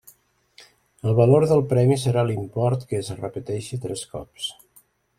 [1.11, 4.53] El valor del premi serà l'import que es repeteixi tres cops.